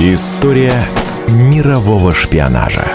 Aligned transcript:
История 0.00 0.80
мирового 1.26 2.14
шпионажа. 2.14 2.86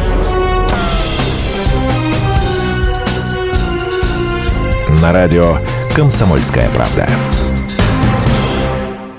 На 5.02 5.12
радио 5.12 5.58
«Комсомольская 5.94 6.70
правда». 6.70 7.06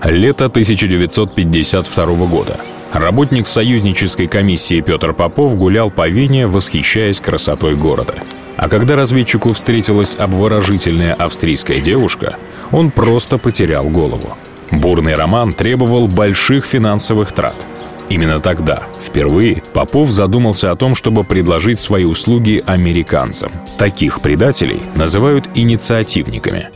Лето 0.02 0.46
1952 0.46 2.06
года. 2.26 2.58
Работник 2.94 3.46
союзнической 3.46 4.28
комиссии 4.28 4.80
Петр 4.80 5.12
Попов 5.12 5.54
гулял 5.54 5.90
по 5.90 6.08
Вене, 6.08 6.46
восхищаясь 6.46 7.20
красотой 7.20 7.76
города. 7.76 8.14
А 8.56 8.70
когда 8.70 8.96
разведчику 8.96 9.52
встретилась 9.52 10.16
обворожительная 10.16 11.12
австрийская 11.12 11.80
девушка, 11.80 12.38
он 12.72 12.90
просто 12.90 13.36
потерял 13.36 13.84
голову. 13.90 14.38
Бурный 14.70 15.14
роман 15.14 15.52
требовал 15.52 16.08
больших 16.08 16.64
финансовых 16.64 17.32
трат– 17.32 17.66
Именно 18.08 18.40
тогда, 18.40 18.82
впервые, 19.02 19.62
Попов 19.72 20.10
задумался 20.10 20.70
о 20.70 20.76
том, 20.76 20.94
чтобы 20.94 21.24
предложить 21.24 21.78
свои 21.78 22.04
услуги 22.04 22.62
американцам. 22.66 23.52
Таких 23.78 24.20
предателей 24.20 24.82
называют 24.94 25.48
инициативниками. 25.54 26.68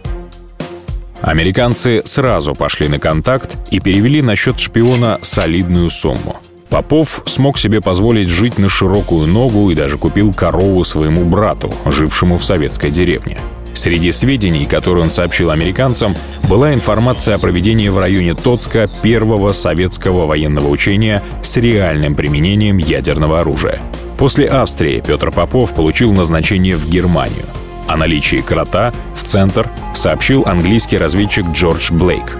Американцы 1.20 2.02
сразу 2.04 2.54
пошли 2.54 2.88
на 2.88 2.98
контакт 2.98 3.56
и 3.70 3.80
перевели 3.80 4.22
на 4.22 4.36
счет 4.36 4.58
шпиона 4.58 5.18
солидную 5.20 5.90
сумму. 5.90 6.36
Попов 6.70 7.22
смог 7.24 7.58
себе 7.58 7.80
позволить 7.80 8.28
жить 8.28 8.58
на 8.58 8.68
широкую 8.68 9.26
ногу 9.26 9.70
и 9.70 9.74
даже 9.74 9.98
купил 9.98 10.32
корову 10.32 10.84
своему 10.84 11.24
брату, 11.24 11.72
жившему 11.86 12.36
в 12.36 12.44
советской 12.44 12.90
деревне. 12.90 13.38
Среди 13.74 14.10
сведений, 14.10 14.66
которые 14.66 15.04
он 15.04 15.10
сообщил 15.10 15.50
американцам, 15.50 16.16
была 16.48 16.74
информация 16.74 17.36
о 17.36 17.38
проведении 17.38 17.88
в 17.88 17.98
районе 17.98 18.34
Тоцка 18.34 18.90
первого 19.02 19.52
советского 19.52 20.26
военного 20.26 20.68
учения 20.68 21.22
с 21.42 21.56
реальным 21.56 22.14
применением 22.14 22.78
ядерного 22.78 23.40
оружия. 23.40 23.80
После 24.18 24.46
Австрии 24.46 25.00
Петр 25.06 25.30
Попов 25.30 25.74
получил 25.74 26.12
назначение 26.12 26.76
в 26.76 26.88
Германию. 26.90 27.44
О 27.86 27.96
наличии 27.96 28.38
крота 28.38 28.92
в 29.14 29.22
центр 29.22 29.68
сообщил 29.94 30.44
английский 30.44 30.98
разведчик 30.98 31.46
Джордж 31.52 31.92
Блейк. 31.92 32.36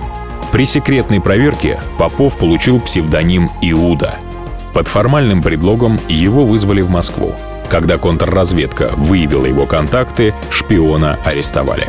При 0.53 0.65
секретной 0.65 1.21
проверке 1.21 1.79
Попов 1.99 2.37
получил 2.37 2.81
псевдоним 2.81 3.51
Иуда. 3.63 4.17
Под 4.75 4.89
формальным 4.89 5.43
предлогом 5.43 5.99
его 6.09 6.45
вызвали 6.45 6.81
в 6.81 6.91
Москву. 6.91 7.35
Когда 7.71 7.99
контрразведка 7.99 8.93
выявила 8.97 9.47
его 9.47 9.67
контакты, 9.67 10.35
шпиона 10.51 11.19
арестовали. 11.25 11.87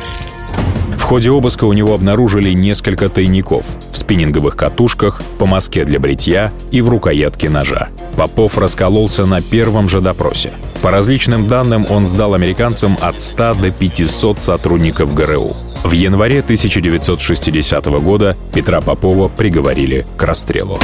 В 0.97 1.01
ходе 1.03 1.31
обыска 1.31 1.63
у 1.63 1.73
него 1.73 1.93
обнаружили 1.93 2.51
несколько 2.51 3.09
тайников 3.09 3.65
в 3.91 3.97
спиннинговых 3.97 4.55
катушках, 4.55 5.21
по 5.39 5.45
мазке 5.45 5.85
для 5.85 5.99
бритья 5.99 6.51
и 6.71 6.81
в 6.81 6.89
рукоятке 6.89 7.49
ножа. 7.49 7.89
Попов 8.17 8.57
раскололся 8.57 9.25
на 9.25 9.41
первом 9.41 9.87
же 9.87 10.01
допросе. 10.01 10.51
По 10.81 10.91
различным 10.91 11.47
данным, 11.47 11.87
он 11.89 12.05
сдал 12.05 12.33
американцам 12.33 12.97
от 13.01 13.19
100 13.19 13.55
до 13.55 13.71
500 13.71 14.39
сотрудников 14.39 15.13
ГРУ. 15.13 15.55
В 15.83 15.91
январе 15.91 16.39
1960 16.39 17.85
года 18.03 18.35
Петра 18.53 18.81
Попова 18.81 19.29
приговорили 19.29 20.05
к 20.17 20.23
расстрелу. 20.23 20.77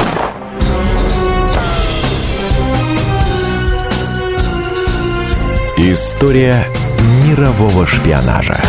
История 5.78 6.66
мирового 7.26 7.86
шпионажа. 7.86 8.62